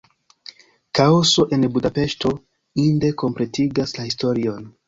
Kaoso 0.99 1.45
en 1.57 1.67
Budapeŝto 1.77 2.33
inde 2.87 3.15
kompletigas 3.25 3.95
la 4.01 4.11
historion. 4.11 4.69